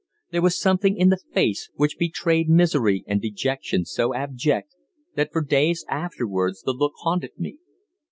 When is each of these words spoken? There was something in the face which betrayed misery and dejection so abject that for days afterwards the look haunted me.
There 0.31 0.41
was 0.41 0.59
something 0.59 0.97
in 0.97 1.09
the 1.09 1.19
face 1.31 1.69
which 1.75 1.99
betrayed 1.99 2.49
misery 2.49 3.03
and 3.05 3.21
dejection 3.21 3.85
so 3.85 4.15
abject 4.15 4.73
that 5.13 5.31
for 5.31 5.43
days 5.43 5.85
afterwards 5.87 6.63
the 6.63 6.73
look 6.73 6.93
haunted 7.03 7.37
me. 7.37 7.59